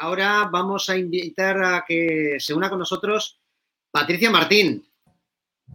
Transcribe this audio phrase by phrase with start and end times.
[0.00, 3.38] ahora vamos a invitar a que se una con nosotros
[3.90, 4.84] Patricia Martín.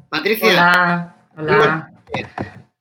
[0.09, 1.15] Patricia.
[1.37, 1.91] Hola, hola.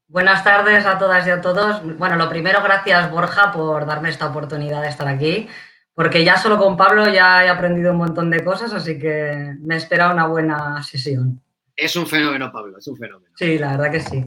[0.08, 1.82] Buenas tardes a todas y a todos.
[1.98, 5.48] Bueno, lo primero, gracias Borja por darme esta oportunidad de estar aquí,
[5.92, 9.76] porque ya solo con Pablo ya he aprendido un montón de cosas, así que me
[9.76, 11.42] espera una buena sesión.
[11.76, 13.32] Es un fenómeno, Pablo, es un fenómeno.
[13.36, 14.24] Sí, la verdad que sí.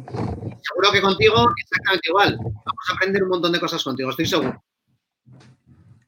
[0.61, 2.37] Seguro que contigo exactamente igual.
[2.37, 4.61] Vamos a aprender un montón de cosas contigo, estoy seguro.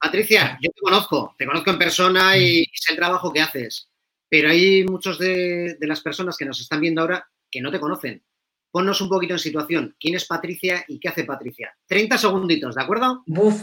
[0.00, 3.90] Patricia, yo te conozco, te conozco en persona y sé el trabajo que haces,
[4.28, 7.80] pero hay muchos de, de las personas que nos están viendo ahora que no te
[7.80, 8.22] conocen
[8.70, 9.96] ponnos un poquito en situación.
[9.98, 11.74] ¿Quién es Patricia y qué hace Patricia?
[11.86, 13.22] 30 segunditos, ¿de acuerdo?
[13.26, 13.60] Buf.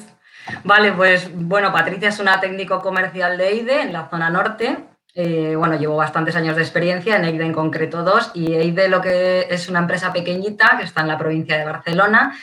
[0.64, 4.78] Vale, pues bueno, Patricia es una técnico comercial de EIDE en la zona norte.
[5.14, 9.02] Eh, bueno, llevo bastantes años de experiencia, en EIDE en concreto dos, y EIDE lo
[9.02, 12.38] que es una empresa pequeñita que está en la provincia de Barcelona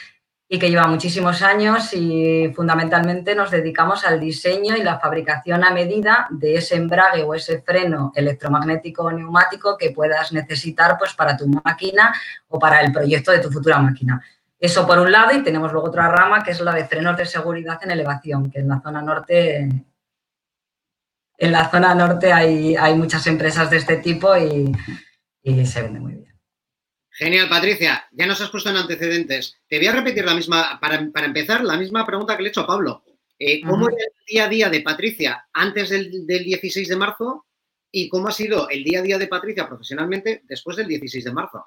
[0.49, 5.71] y que lleva muchísimos años y fundamentalmente nos dedicamos al diseño y la fabricación a
[5.71, 11.37] medida de ese embrague o ese freno electromagnético o neumático que puedas necesitar pues, para
[11.37, 12.15] tu máquina
[12.49, 14.23] o para el proyecto de tu futura máquina.
[14.59, 17.27] Eso por un lado y tenemos luego otra rama que es la de frenos de
[17.27, 19.69] seguridad en elevación, que en la zona norte
[21.37, 24.73] en la zona norte hay, hay muchas empresas de este tipo y,
[25.43, 26.24] y se vende muy bien.
[27.17, 28.05] Genial, Patricia.
[28.11, 29.57] Ya nos has puesto en antecedentes.
[29.69, 32.63] Te voy a repetir la misma, para, empezar, la misma pregunta que le he hecho
[32.63, 33.05] a Pablo.
[33.39, 37.47] Eh, ¿Cómo era el día a día de Patricia antes del, 16 de marzo
[37.93, 41.33] y cómo ha sido el día a día de Patricia profesionalmente después del 16 de
[41.33, 41.67] marzo?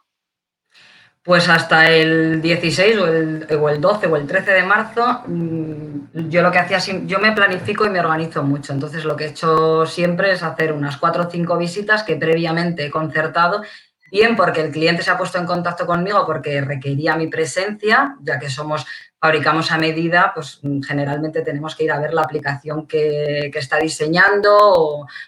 [1.24, 6.30] Pues hasta el 16 o el, o el 12 o el 13 de marzo, mm,
[6.30, 8.74] yo lo que hacía, yo me planifico y me organizo mucho.
[8.74, 12.86] Entonces lo que he hecho siempre es hacer unas cuatro o cinco visitas que previamente
[12.86, 13.62] he concertado
[14.10, 18.40] Bien, porque el cliente se ha puesto en contacto conmigo porque requería mi presencia, ya
[18.40, 18.86] que somos,
[19.20, 24.56] fabricamos a medida, pues generalmente tenemos que ir a ver la aplicación que, está diseñando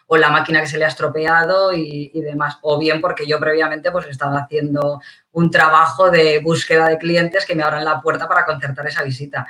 [0.07, 2.57] o, la máquina que se le ha estropeado y, demás.
[2.61, 5.01] O bien porque yo previamente pues estaba haciendo
[5.33, 9.45] un trabajo de búsqueda de clientes que me abran la puerta para concertar esa visita.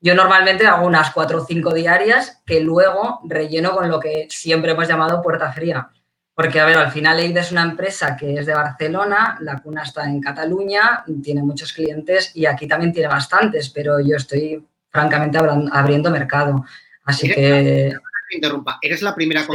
[0.00, 4.72] Yo normalmente hago unas cuatro o cinco diarias que luego relleno con lo que siempre
[4.72, 5.90] hemos llamado puerta fría
[6.34, 9.82] porque, a ver, al final EIDE es una empresa que es de Barcelona, la cuna
[9.82, 15.38] está en Cataluña, tiene muchos clientes y aquí también tiene bastantes, pero yo estoy francamente
[15.38, 16.64] abriendo mercado.
[17.04, 17.92] Así que...
[18.30, 19.46] interrumpa, eres la primera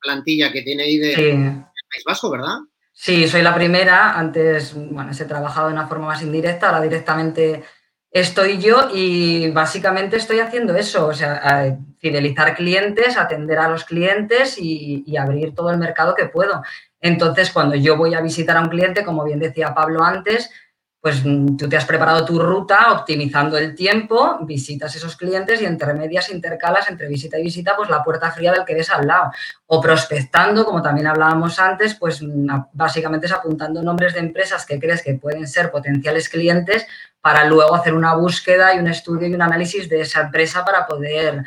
[0.00, 2.58] plantilla que tiene EIDE en el País Vasco, ¿verdad?
[2.96, 4.16] Sí, soy la primera.
[4.18, 7.64] Antes, bueno, he trabajado de una forma más indirecta, ahora directamente
[8.14, 14.56] estoy yo y básicamente estoy haciendo eso, o sea, fidelizar clientes, atender a los clientes
[14.56, 16.62] y, abrir todo el mercado que puedo.
[17.00, 20.50] Entonces, cuando yo voy a visitar a un cliente, como bien decía Pablo antes,
[21.04, 25.66] pues mm, tú te has preparado tu ruta optimizando el tiempo, visitas esos clientes y
[25.66, 29.06] entre medias intercalas entre visita y visita, pues la puerta fría del que ves al
[29.06, 29.30] lado.
[29.66, 34.80] O prospectando, como también hablábamos antes, pues mm, básicamente es apuntando nombres de empresas que
[34.80, 36.86] crees que pueden ser potenciales clientes
[37.20, 40.86] para luego hacer una búsqueda y un estudio y un análisis de esa empresa para
[40.86, 41.44] poder,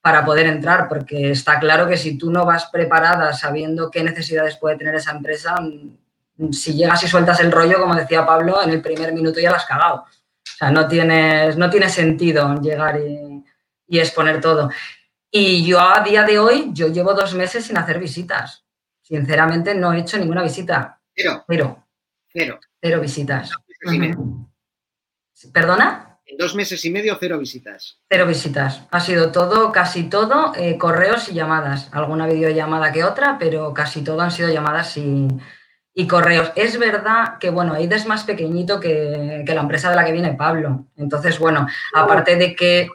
[0.00, 4.56] para poder entrar, porque está claro que si tú no vas preparada sabiendo qué necesidades
[4.56, 5.96] puede tener esa empresa, mm,
[6.52, 9.56] si llegas y sueltas el rollo, como decía Pablo, en el primer minuto ya la
[9.56, 9.96] has cagado.
[9.96, 13.44] O sea, no, tienes, no tiene sentido llegar y,
[13.86, 14.70] y exponer todo.
[15.30, 18.64] Y yo a día de hoy, yo llevo dos meses sin hacer visitas.
[19.00, 21.00] Sinceramente, no he hecho ninguna visita.
[21.14, 21.44] Cero.
[21.46, 21.86] Cero.
[22.32, 22.60] Cero.
[22.80, 23.50] Cero visitas.
[25.52, 26.18] ¿Perdona?
[26.26, 27.98] En dos meses y medio, cero visitas.
[28.08, 28.82] Cero visitas.
[28.90, 31.88] Ha sido todo, casi todo, eh, correos y llamadas.
[31.92, 35.26] Alguna videollamada que otra, pero casi todo han sido llamadas y,
[36.06, 36.52] correos.
[36.56, 40.34] Es verdad que, bueno, AIDA es más pequeñito que, la empresa de la que viene
[40.34, 40.86] Pablo.
[40.96, 42.88] Entonces, bueno, aparte de que...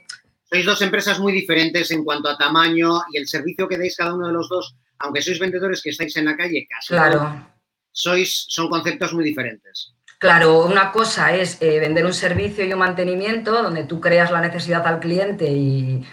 [0.50, 4.14] Sois dos empresas muy diferentes en cuanto a tamaño y el servicio que dais cada
[4.14, 6.94] uno de los dos, aunque sois vendedores que estáis en la calle, casi.
[6.94, 7.50] Claro.
[7.92, 9.96] sois, son conceptos muy diferentes.
[10.18, 14.42] Claro, una cosa es eh, vender un servicio y un mantenimiento donde tú creas la
[14.42, 16.06] necesidad al cliente y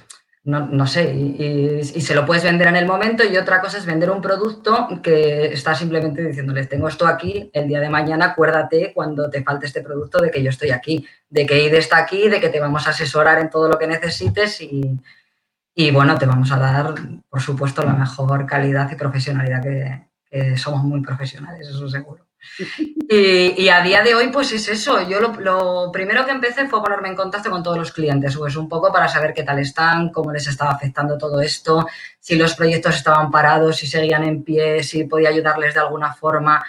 [0.44, 4.10] no, sé, y, se lo puedes vender en el momento y otra cosa es vender
[4.10, 9.30] un producto que está simplemente diciéndoles, tengo esto aquí, el día de mañana acuérdate cuando
[9.30, 12.40] te falte este producto de que yo estoy aquí, de que IDE está aquí, de
[12.40, 16.58] que te vamos a asesorar en todo lo que necesites y, bueno, te vamos a
[16.58, 16.94] dar,
[17.28, 22.26] por supuesto, la mejor calidad y profesionalidad que, que somos muy profesionales, eso seguro.
[23.08, 25.06] Y, a día de hoy, pues es eso.
[25.08, 28.68] Yo lo, primero que empecé fue ponerme en contacto con todos los clientes, pues un
[28.68, 31.86] poco para saber qué tal están, cómo les estaba afectando todo esto,
[32.18, 36.64] si los proyectos estaban parados, si seguían en pie, si podía ayudarles de alguna forma.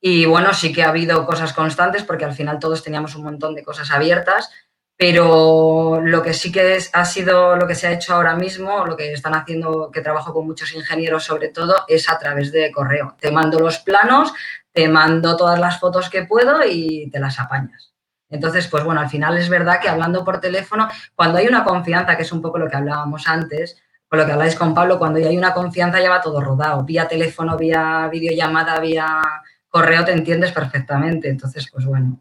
[0.00, 3.54] Y bueno, sí que ha habido cosas constantes porque al final todos teníamos un montón
[3.54, 4.50] de cosas abiertas,
[4.96, 8.96] Pero lo que sí que ha sido lo que se ha hecho ahora mismo, lo
[8.96, 13.16] que están haciendo, que trabajo con muchos ingenieros sobre todo, es a través de correo.
[13.20, 14.32] Te mando los planos,
[14.74, 17.94] te mando todas las fotos que puedo y te las apañas.
[18.28, 22.16] Entonces, pues bueno, al final es verdad que hablando por teléfono, cuando hay una confianza,
[22.16, 25.20] que es un poco lo que hablábamos antes, con lo que habláis con Pablo, cuando
[25.20, 26.82] ya hay una confianza ya va todo rodado.
[26.82, 29.22] Vía teléfono, vía videollamada, vía
[29.68, 31.28] correo te entiendes perfectamente.
[31.28, 32.20] Entonces, pues bueno,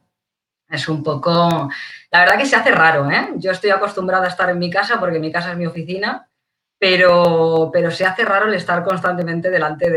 [0.69, 1.69] es un poco...
[2.11, 3.29] La verdad que se hace raro, ¿eh?
[3.37, 6.29] Yo estoy acostumbrada a estar en mi casa porque mi casa es mi oficina,
[6.83, 9.89] pero, pero se hace raro el estar constantemente delante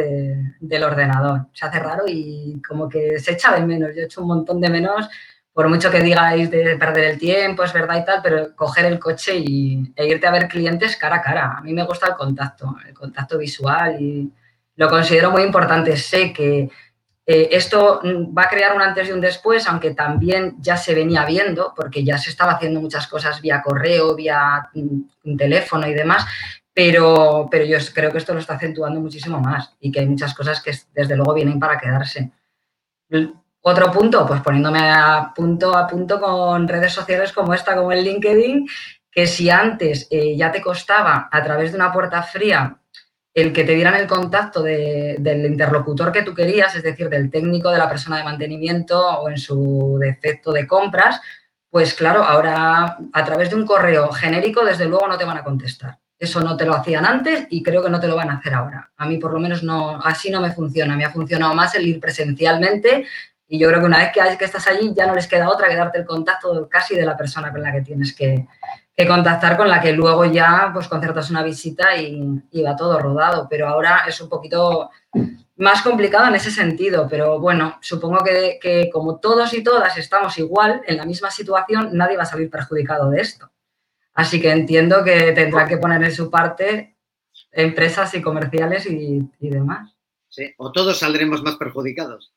[0.61, 1.49] del ordenador.
[1.53, 3.91] Se hace raro y como que se echa de menos.
[3.93, 5.09] Yo he hecho un montón de menos,
[5.53, 9.01] por mucho que digáis de perder el tiempo, es verdad y tal, pero coger el
[9.01, 11.57] coche y, e irte a ver clientes cara a cara.
[11.59, 14.33] A mí me gusta el contacto, el contacto visual y
[14.77, 15.97] lo considero muy importante.
[15.97, 16.71] Sé que
[17.27, 18.01] eh, esto
[18.33, 22.05] va a crear un antes y un después, aunque también ya se venía viendo, porque
[22.05, 26.25] ya se estaba haciendo muchas cosas vía correo, vía mm, teléfono y demás,
[26.77, 30.35] pero, pero yo creo que esto lo está acentuando muchísimo más y que hay muchas
[30.35, 32.33] cosas que desde luego vienen para quedarse.
[33.63, 38.05] Otro punto, pues poniéndome a punto a punto con redes sociales como esta, como el
[38.05, 38.69] LinkedIn,
[39.11, 42.79] que si antes eh, ya te costaba a través de una puerta fría
[43.33, 47.71] el que te dieran el contacto del interlocutor que tú querías, es decir, del técnico,
[47.71, 51.23] de la persona de mantenimiento o en su defecto de compras,
[51.71, 55.45] pues claro, ahora a través de un correo genérico, desde luego no te van a
[55.45, 55.99] contestar.
[56.19, 58.55] Eso no te lo hacían antes y creo que no te lo van a hacer
[58.55, 58.91] ahora.
[58.97, 60.97] A mí por lo menos no, así no me funciona.
[60.97, 63.07] Me ha funcionado más el ir presencialmente
[63.49, 65.69] y yo creo que una vez que, que estás allí ya no les queda otra
[65.69, 68.47] que darte el contacto casi de la persona con la que tienes que,
[68.97, 73.47] que contactar con la que luego ya pues concertas una visita y, va todo rodado.
[73.49, 74.91] Pero ahora es un poquito
[75.57, 77.07] más complicado en ese sentido.
[77.09, 82.17] Pero bueno, supongo que, como todos y todas estamos igual, en la misma situación, nadie
[82.17, 83.51] va a salir perjudicado de esto.
[84.17, 86.97] Así que entiendo que tendrá que poner en su parte
[87.53, 89.95] empresas y comerciales y, y demás.
[90.29, 92.35] Sí, o todos saldremos más perjudicados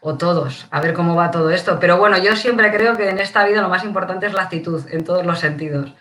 [0.00, 1.78] o todos, a ver cómo va todo esto.
[1.80, 4.82] Pero bueno, yo siempre creo que en esta vida lo más importante es la actitud,
[4.90, 5.92] en todos los sentidos.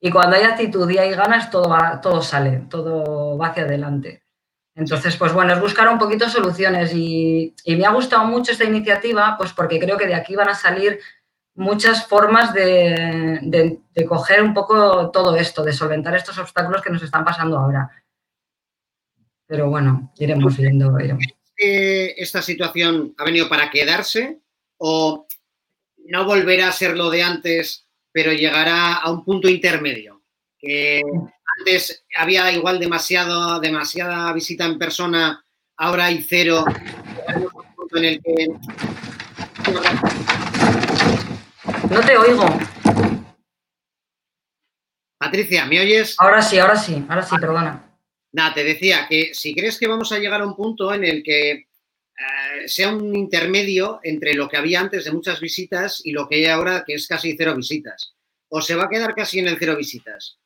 [0.00, 4.24] Y cuando hay actitud y hay ganas, todo, va, todo sale, todo va hacia adelante.
[4.74, 9.36] Entonces, pues bueno, es buscar un poquito soluciones y, me ha gustado mucho esta iniciativa,
[9.36, 10.98] pues porque creo que de aquí van a salir
[11.54, 17.02] muchas formas de, de, coger un poco todo esto, de solventar estos obstáculos que nos
[17.02, 17.90] están pasando ahora.
[19.46, 20.98] Pero bueno, iremos viendo.
[20.98, 21.24] Iremos
[21.56, 24.40] esta situación ha venido para quedarse
[24.78, 25.26] o
[26.06, 30.22] no volverá a ser lo de antes, pero llegará a un punto intermedio?
[30.58, 31.02] Que
[31.58, 35.44] antes había igual demasiado, demasiada visita en persona,
[35.76, 36.64] ahora hay cero.
[41.92, 42.46] No te oigo.
[45.18, 46.16] Patricia, ¿me oyes?
[46.18, 47.84] Ahora sí, ahora sí, ahora sí, perdona.
[48.32, 51.22] Nada, te decía que si crees que vamos a llegar a un punto en el
[51.22, 51.66] que eh,
[52.64, 56.46] sea un intermedio entre lo que había antes de muchas visitas y lo que hay
[56.46, 58.14] ahora, que es casi cero visitas.
[58.48, 60.38] ¿O se va a quedar casi en el cero visitas?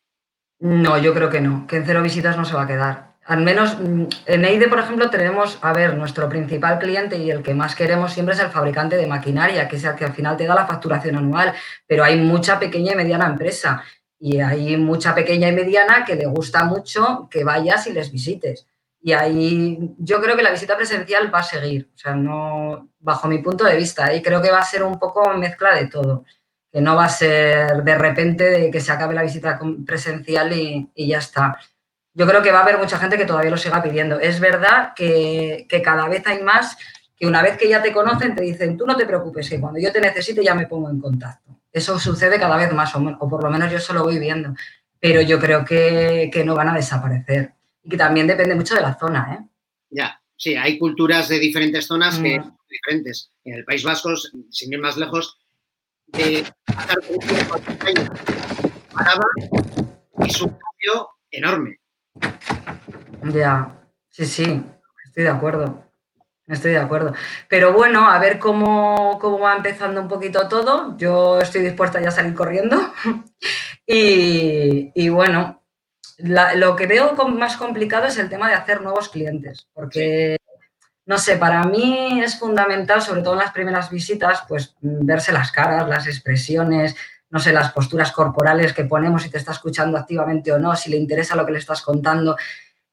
[0.58, 3.15] No, yo creo que no, que en cero visitas no se va a quedar.
[3.26, 7.42] Al menos mm, en EIDE, por ejemplo, tenemos, a ver, nuestro principal cliente y el
[7.42, 10.36] que más queremos siempre es el fabricante de maquinaria, que es el que al final
[10.36, 11.52] te da la facturación anual,
[11.86, 13.82] pero hay mucha pequeña y mediana empresa
[14.18, 18.66] y hay mucha pequeña y mediana que le gusta mucho que vayas y les visites.
[19.00, 23.28] Y ahí yo creo que la visita presencial va a seguir, o sea, no, bajo
[23.28, 26.24] mi punto de vista, y creo que va a ser un poco mezcla de todo,
[26.72, 30.90] que no va a ser de repente de que se acabe la visita presencial y,
[30.96, 31.56] ya está.
[32.16, 34.18] Yo creo que va a haber mucha gente que todavía lo siga pidiendo.
[34.18, 36.78] Es verdad que, que cada vez hay más
[37.16, 39.80] que una vez que ya te conocen te dicen, tú no te preocupes, que cuando
[39.80, 41.60] yo te necesite ya me pongo en contacto.
[41.72, 44.54] Eso sucede cada vez más, o, por lo menos yo eso lo voy viendo.
[44.98, 47.52] Pero yo creo que, no van a desaparecer.
[47.82, 49.46] Y que también depende mucho de la zona, ¿eh?
[49.90, 52.42] Ya, sí, hay culturas de diferentes zonas que mm.
[52.42, 53.30] son diferentes.
[53.44, 54.14] En el País Vasco,
[54.50, 55.38] sin ir más lejos,
[56.06, 56.98] de pasar
[58.92, 59.24] paraba
[60.26, 61.78] es un cambio enorme.
[63.32, 63.76] Ya,
[64.08, 64.62] sí, sí,
[65.04, 65.86] estoy de acuerdo.
[66.46, 67.12] Estoy de acuerdo.
[67.48, 70.96] Pero bueno, a ver cómo, va empezando un poquito todo.
[70.96, 72.92] Yo estoy dispuesta ya a salir corriendo.
[73.86, 75.62] y, bueno,
[76.18, 80.36] lo que veo más complicado es el tema de hacer nuevos clientes, porque,
[81.04, 85.50] no sé, para mí es fundamental, sobre todo en las primeras visitas, pues verse las
[85.50, 86.94] caras, las expresiones,
[87.30, 90.90] no sé, las posturas corporales que ponemos, si te está escuchando activamente o no, si
[90.90, 92.36] le interesa lo que le estás contando.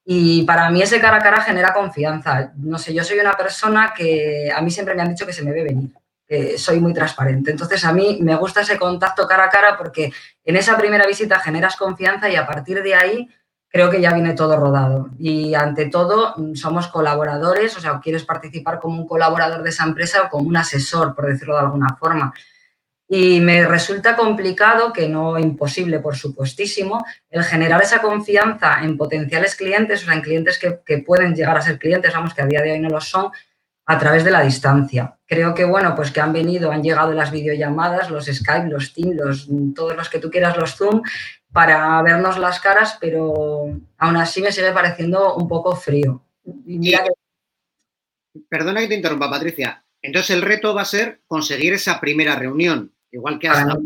[0.06, 2.52] Y para mí ese cara a cara genera confianza.
[2.58, 5.44] No sé, yo soy una persona que a mí siempre me han dicho que se
[5.44, 5.92] me ve venir.
[6.58, 7.52] soy muy transparente.
[7.52, 10.12] Entonces, a mí me gusta ese contacto cara a cara porque
[10.44, 13.30] en esa primera visita generas confianza y a partir de ahí
[13.74, 15.10] creo que ya viene todo rodado.
[15.18, 20.24] Y ante todo, somos colaboradores, o sea, quieres participar como un colaborador de esa empresa
[20.24, 22.34] o como un asesor, por decirlo de alguna forma.
[23.16, 29.56] Y me resulta complicado, que no imposible, por supuestísimo, el generar esa confianza en potenciales
[29.56, 32.48] clientes, o sea, en clientes que, que pueden llegar a ser clientes, vamos, que a
[32.48, 33.32] día de hoy no lo son,
[33.86, 35.16] a través de la distancia.
[35.28, 39.16] Creo que, bueno, pues que han venido, han llegado las videollamadas, los Skype, los Teams,
[39.16, 41.04] los, todos los que tú quieras, los Zoom,
[41.52, 46.24] para vernos las caras, pero aún así me sigue pareciendo un poco frío.
[48.50, 49.86] Perdona que te interrumpa, Patricia.
[50.02, 53.78] Entonces el reto va a ser conseguir esa primera reunión, igual que hasta.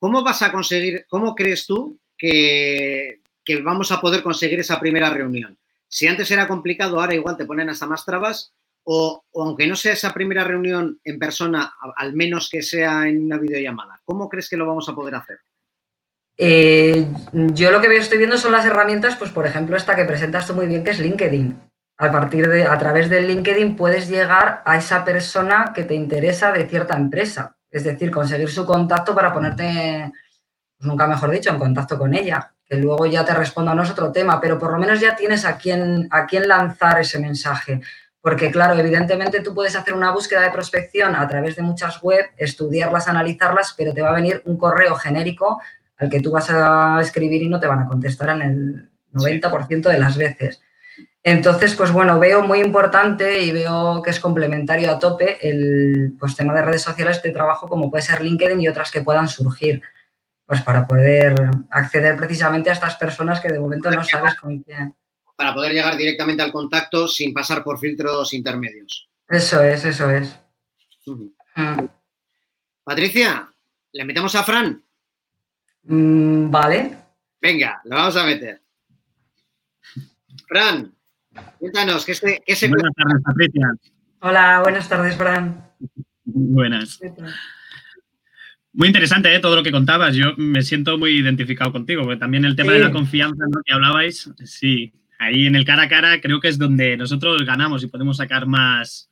[0.00, 5.10] ¿Cómo vas a conseguir, cómo crees tú que, que vamos a poder conseguir esa primera
[5.10, 5.56] reunión?
[5.88, 8.52] Si antes era complicado, ahora igual te ponen hasta más trabas
[8.84, 13.36] o, aunque no sea esa primera reunión en persona, al menos que sea en una
[13.36, 15.40] videollamada, ¿cómo crees que lo vamos a poder hacer?
[16.38, 20.46] Eh, yo lo que estoy viendo son las herramientas, pues por ejemplo, esta que presentas
[20.46, 21.60] tú muy bien, que es LinkedIn.
[21.98, 26.52] A partir de, a través del LinkedIn puedes llegar a esa persona que te interesa
[26.52, 27.57] de cierta empresa.
[27.70, 30.10] Es decir, conseguir su contacto para ponerte,
[30.76, 32.52] pues nunca mejor dicho, en contacto con ella.
[32.64, 35.44] Que luego ya te responda no es otro tema, pero por lo menos ya tienes
[35.44, 37.80] a quién, a quién lanzar ese mensaje.
[38.20, 42.26] Porque, claro, evidentemente tú puedes hacer una búsqueda de prospección a través de muchas web,
[42.36, 45.60] estudiarlas, analizarlas, pero te va a venir un correo genérico
[45.96, 49.88] al que tú vas a escribir y no te van a contestar en el 90%
[49.88, 50.60] de las veces.
[51.30, 56.34] Entonces, pues bueno, veo muy importante y veo que es complementario a tope el pues,
[56.34, 59.82] tema de redes sociales de trabajo como puede ser LinkedIn y otras que puedan surgir,
[60.46, 61.34] pues para poder
[61.70, 64.94] acceder precisamente a estas personas que de momento no sabes con quién
[65.38, 69.08] para poder llegar directamente al contacto sin pasar por filtros intermedios.
[69.28, 70.36] Eso es, eso es.
[71.06, 71.84] Mm.
[72.82, 73.48] Patricia,
[73.92, 74.82] ¿le metemos a Fran?
[75.84, 76.98] Mm, vale.
[77.40, 78.60] Venga, lo vamos a meter.
[80.48, 80.92] Fran,
[81.58, 83.72] cuéntanos, ¿qué se, qué Buenas tardes, Patricia.
[84.20, 85.70] Hola, buenas tardes, Fran.
[86.24, 87.00] Buenas.
[88.72, 89.40] Muy interesante ¿eh?
[89.40, 90.14] todo lo que contabas.
[90.14, 93.60] Yo me siento muy identificado contigo, porque también el tema de la confianza ¿no?
[93.64, 97.82] que hablabais, sí, ahí en el cara a cara creo que es donde nosotros ganamos
[97.82, 99.10] y podemos sacar más.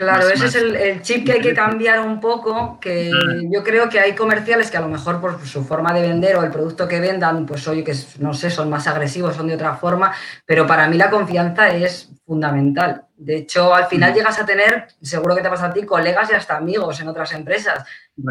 [0.00, 3.10] Claro, ese es el, chip que hay que cambiar un poco, que
[3.52, 6.42] yo creo que hay comerciales que a lo mejor por su forma de vender o
[6.42, 9.76] el producto que vendan, pues oye, que no sé, son más agresivos, son de otra
[9.76, 10.14] forma,
[10.46, 13.08] pero para mí la confianza es fundamental.
[13.14, 16.34] De hecho, al final llegas a tener, seguro que te pasa a ti, colegas y
[16.34, 17.84] hasta amigos en otras empresas.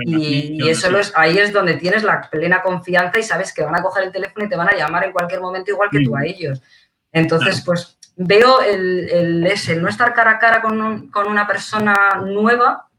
[0.07, 3.83] y, eso es, ahí es donde tienes la plena confianza y sabes que van a
[3.83, 6.25] coger el teléfono y te van a llamar en cualquier momento igual que tú a
[6.25, 6.63] ellos.
[7.11, 12.89] Entonces, pues veo el, el, no estar cara a cara con, una persona nueva,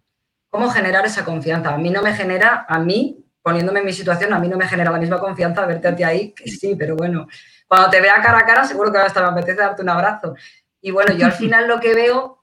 [0.48, 1.74] cómo generar esa confianza.
[1.74, 4.66] A mí no me genera, a mí, poniéndome en mi situación, a mí no me
[4.66, 7.28] genera la misma confianza verte a ti ahí, que sí, pero bueno,
[7.68, 10.34] cuando te vea cara a cara seguro que hasta me apetece darte un abrazo.
[10.80, 12.39] Y bueno, yo al final lo que veo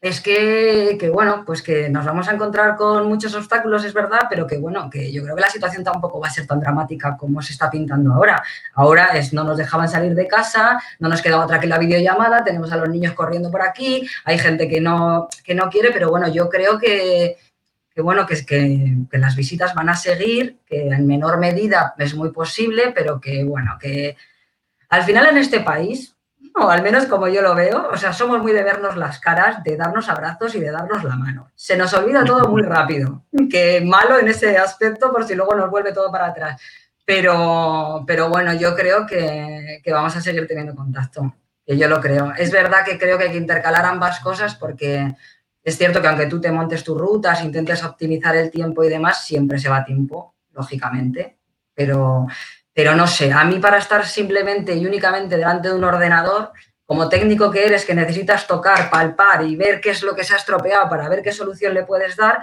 [0.00, 4.46] es que, bueno, pues que nos vamos a encontrar con muchos obstáculos, es verdad, pero
[4.46, 7.42] que bueno, que yo creo que la situación tampoco va a ser tan dramática como
[7.42, 8.42] se está pintando ahora.
[8.74, 12.42] Ahora es no nos dejaban salir de casa, no nos quedaba otra que la videollamada,
[12.42, 16.08] tenemos a los niños corriendo por aquí, hay gente que no, que no quiere, pero
[16.08, 17.36] bueno, yo creo que,
[17.96, 22.30] bueno, que, que, que las visitas van a seguir, que en menor medida es muy
[22.30, 24.16] posible, pero que bueno, que
[24.88, 26.16] al final en este país
[26.54, 29.62] o al menos como yo lo veo, o sea, somos muy de vernos las caras,
[29.62, 31.50] de darnos abrazos y de darnos la mano.
[31.54, 35.70] Se nos olvida todo muy rápido, que malo en ese aspecto por si luego nos
[35.70, 36.60] vuelve todo para atrás.
[37.04, 41.34] Pero, pero bueno, yo creo que, que vamos a seguir teniendo contacto,
[41.66, 42.32] que yo lo creo.
[42.36, 45.14] Es verdad que creo que hay que intercalar ambas cosas porque
[45.62, 49.24] es cierto que aunque tú te montes tus rutas, intentes optimizar el tiempo y demás,
[49.24, 51.38] siempre se va tiempo, lógicamente.
[51.74, 52.26] Pero,
[52.72, 56.52] pero no sé, a mí para estar simplemente y únicamente delante de un ordenador,
[56.86, 60.34] como técnico que eres, que necesitas tocar, palpar y ver qué es lo que se
[60.34, 62.42] ha estropeado para ver qué solución le puedes dar,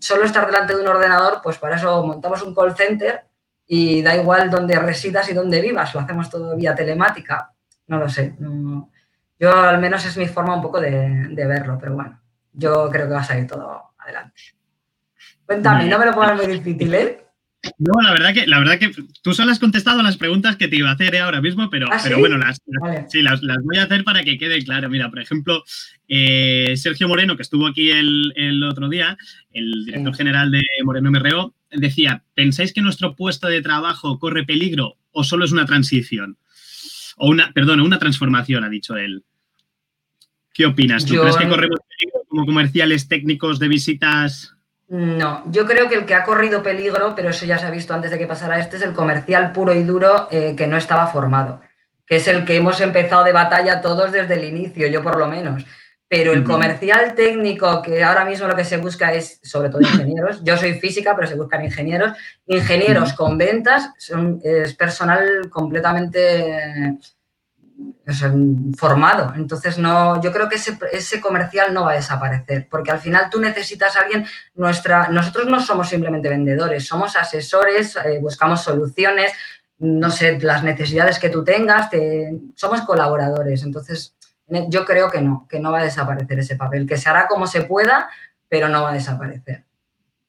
[0.00, 3.24] solo estar delante de un ordenador, pues para eso montamos un call center
[3.66, 7.52] y da igual dónde residas y dónde vivas, lo hacemos todo vía telemática.
[7.86, 8.34] No lo sé.
[9.38, 12.20] yo al menos es mi forma un poco de, de, verlo, pero bueno,
[12.52, 14.40] yo creo que va a salir todo adelante.
[15.44, 17.23] Cuéntame, no me lo pongas muy difícil, ¿eh?
[17.78, 18.92] No, la verdad que, la verdad que
[19.22, 22.00] tú solo has contestado las preguntas que te iba a hacer ahora mismo, pero, ¿Ah,
[22.02, 22.60] pero bueno, las,
[23.08, 24.88] sí, las, voy a hacer para que quede claro.
[24.88, 25.64] Mira, por ejemplo,
[26.08, 29.16] eh, Sergio Moreno, que estuvo aquí el, otro día,
[29.52, 34.96] el director general de Moreno MRO, decía, ¿pensáis que nuestro puesto de trabajo corre peligro
[35.12, 36.36] o solo es una transición?
[37.16, 39.22] O una, perdón, una transformación, ha dicho él.
[40.52, 41.04] ¿Qué opinas?
[41.04, 44.53] ¿Tú crees que corremos peligro como comerciales técnicos de visitas?
[44.88, 47.94] No, yo creo que el que ha corrido peligro, pero eso ya se ha visto
[47.94, 51.06] antes de que pasara este, es el comercial puro y duro eh, que no estaba
[51.06, 51.62] formado,
[52.06, 55.26] que es el que hemos empezado de batalla todos desde el inicio, yo por lo
[55.26, 55.64] menos.
[56.06, 60.44] Pero el comercial técnico, que ahora mismo lo que se busca es, sobre todo ingenieros,
[60.44, 62.12] yo soy física, pero se buscan ingenieros,
[62.46, 66.98] ingenieros con ventas, son, es personal completamente
[68.76, 69.32] formado.
[69.36, 73.40] Entonces, no, yo creo que ese, comercial no va a desaparecer, porque al final tú
[73.40, 79.32] necesitas a alguien, nuestra, nosotros no somos simplemente vendedores, somos asesores, eh, buscamos soluciones,
[79.78, 81.88] no sé, las necesidades que tú tengas,
[82.54, 83.62] somos colaboradores.
[83.62, 84.14] Entonces,
[84.68, 87.46] yo creo que no, que no va a desaparecer ese papel, que se hará como
[87.46, 88.08] se pueda,
[88.48, 89.64] pero no va a desaparecer.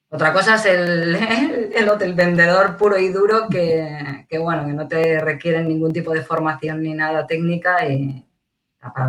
[0.08, 1.16] Otra cosa es el,
[2.00, 6.82] el, vendedor puro y duro que, bueno, que no te requieren ningún tipo de formación
[6.82, 8.22] ni nada técnica y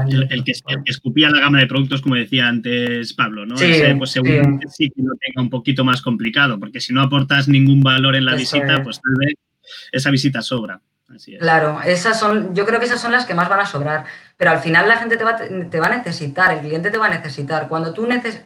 [0.08, 0.54] el, que,
[0.86, 3.58] escupía la gama de productos, como decía antes Pablo, ¿no?
[3.58, 4.90] Sí, pues seguramente sí.
[4.90, 8.34] que lo tenga un poquito más complicado, porque si no aportas ningún valor en la
[8.34, 9.36] visita, pues tal vez
[9.92, 10.82] esa visita sobra.
[11.40, 14.52] Claro, esas son, yo creo que esas son las que más van a sobrar, pero
[14.52, 17.10] al final la gente te va, te va a necesitar, el cliente te va a
[17.10, 17.70] necesitar.
[17.70, 18.46] Cuando tú necesitas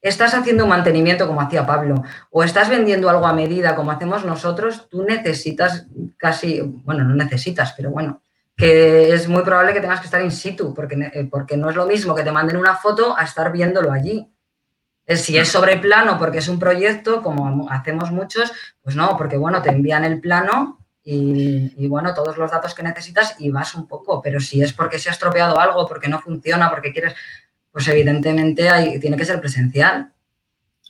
[0.00, 4.24] estás haciendo un mantenimiento como hacía Pablo o estás vendiendo algo a medida como hacemos
[4.24, 5.86] nosotros, tú necesitas
[6.16, 8.22] casi, bueno, no necesitas, pero bueno,
[8.56, 11.76] que es muy probable que tengas que estar in situ, porque, eh, porque no es
[11.76, 14.28] lo mismo que te manden una foto a estar viéndolo allí.
[15.06, 18.52] Si es sobre plano porque es un proyecto, como hacemos muchos,
[18.82, 22.82] pues no, porque bueno, te envían el plano y, y, bueno, todos los datos que
[22.82, 26.20] necesitas y vas un poco, pero si es porque se ha estropeado algo, porque no
[26.20, 27.14] funciona, porque quieres,
[27.72, 30.12] pues evidentemente hay, tiene que ser presencial.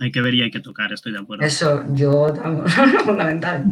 [0.01, 1.45] Hay que ver y hay que tocar, estoy de acuerdo.
[1.45, 2.29] Eso, yo,
[3.05, 3.65] fundamental.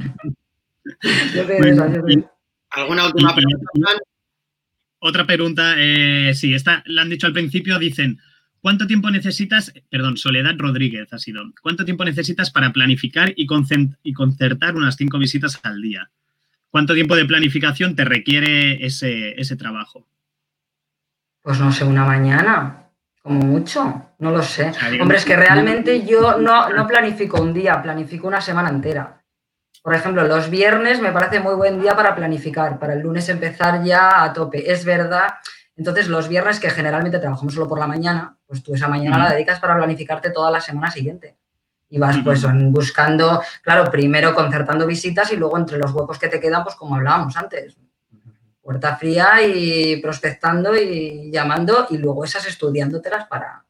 [2.71, 3.91] ¿Alguna última pregunta?
[4.99, 8.19] Otra pregunta, eh, sí, esta la han dicho al principio, dicen,
[8.61, 13.47] ¿cuánto tiempo necesitas, perdón, Soledad Rodríguez ha sido, ¿cuánto tiempo necesitas para planificar y,
[14.03, 16.11] y concertar unas cinco visitas al día?
[16.71, 20.09] ¿Cuánto tiempo de planificación te requiere ese, ese trabajo?
[21.43, 22.86] Pues no sé, una mañana.
[23.27, 24.71] Como mucho, no lo sé.
[25.01, 29.21] Hombre, es que realmente yo no, no planifico un día, planifico una semana entera.
[29.83, 33.83] Por ejemplo, los viernes me parece muy buen día para planificar, para el lunes empezar
[33.83, 34.71] ya a tope.
[34.71, 35.35] Es verdad.
[35.75, 39.33] Entonces, los viernes que generalmente trabajamos solo por la mañana, pues tú esa mañana la
[39.33, 41.37] dedicas para planificarte toda la semana siguiente.
[41.89, 46.39] Y vas pues buscando, claro, primero concertando visitas y luego entre los huecos que te
[46.39, 47.77] quedan, pues como hablábamos antes,
[48.67, 53.65] puerta fría y prospectando y llamando y luego esas estudiándotelas para,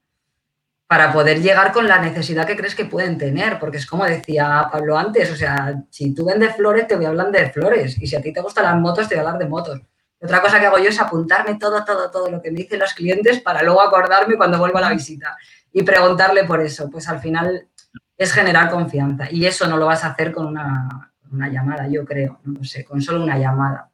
[0.86, 4.70] para poder llegar con la necesidad que crees que pueden tener, porque es como decía
[4.72, 8.06] Pablo antes, o sea, si tú vendes flores, te voy a hablar de flores, y
[8.06, 9.82] si a ti te gustan las motos, te voy a hablar de motos.
[10.18, 12.94] Otra cosa que hago yo es apuntarme todo, todo, todo lo que me dicen los
[12.94, 15.36] clientes para luego acordarme cuando vuelvo a la visita
[15.74, 16.88] y preguntarle por eso.
[16.88, 17.68] Pues al final
[18.16, 22.02] es generar confianza y eso no lo vas a hacer con una, una llamada, yo
[22.06, 23.90] creo, no sé, con solo una llamada.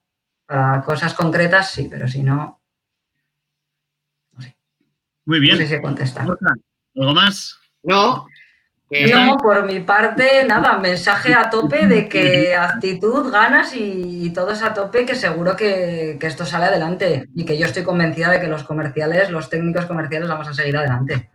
[0.52, 2.60] Para cosas concretas sí, pero si no.
[4.32, 4.54] No sé.
[5.24, 5.56] Muy bien.
[5.56, 6.26] No sé si contestar.
[6.94, 7.58] ¿Algo más?
[7.82, 8.26] No.
[8.90, 14.62] No, por mi parte, nada, mensaje a tope de que actitud, ganas y, todo es
[14.62, 18.48] a tope, que seguro que, esto sale adelante y que yo estoy convencida de que
[18.48, 21.30] los comerciales, los técnicos comerciales, vamos a seguir adelante.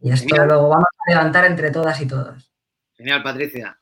[0.00, 2.52] Y esto lo vamos a levantar entre todas y todos.
[2.96, 3.78] Genial, Patricia.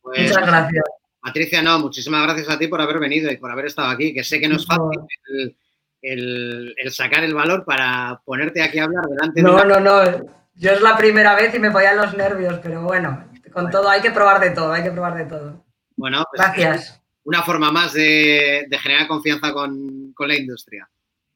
[0.00, 0.84] Pues Muchas gracias.
[1.26, 4.22] Patricia, no, muchísimas gracias a ti por haber venido y por haber estado aquí, que
[4.22, 5.56] sé que no es fácil
[6.00, 9.64] el, sacar el valor para ponerte aquí a hablar delante no, de...
[9.64, 13.24] No, no, no, yo es la primera vez y me podían los nervios, pero bueno,
[13.52, 15.64] con todo hay que probar de todo, hay que probar de todo.
[15.96, 17.02] Bueno, pues gracias.
[17.24, 20.88] Una forma más de, generar confianza con, la industria.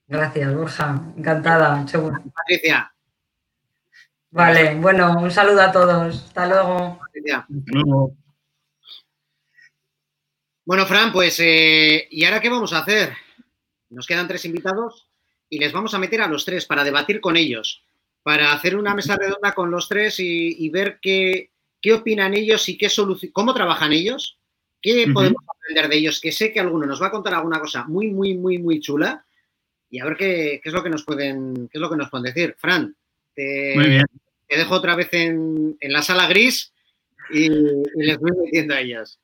[0.07, 1.03] Gracias, Borja.
[1.17, 1.85] Encantada.
[2.33, 2.95] Patricia.
[4.31, 6.27] Vale, bueno, un saludo a todos.
[6.27, 6.97] Hasta luego.
[7.01, 7.39] Patricia.
[7.39, 8.15] Hasta luego.
[10.71, 13.11] Bueno, Fran, pues, eh, ¿y ahora qué vamos a hacer?
[13.89, 15.09] Nos quedan tres invitados
[15.49, 17.83] y les vamos a meter a los tres para debatir con ellos,
[18.23, 21.51] para hacer una mesa redonda con los tres y, ver qué,
[21.83, 22.87] qué, opinan ellos y qué
[23.33, 24.39] cómo trabajan ellos,
[24.81, 27.83] qué podemos aprender de ellos, que sé que alguno nos va a contar alguna cosa
[27.89, 29.27] muy, muy, muy, muy chula
[29.91, 32.33] y a ver qué, es lo que nos pueden, qué es lo que nos pueden
[32.33, 32.55] decir.
[32.57, 32.95] Fran,
[33.35, 34.05] te,
[34.49, 36.73] dejo otra vez en, la sala gris
[37.29, 39.19] y les voy metiendo a ellos.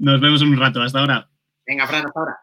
[0.00, 0.80] Nos vemos en un rato.
[0.80, 1.28] Hasta ahora.
[1.66, 2.38] Venga, Fran, hasta ahora.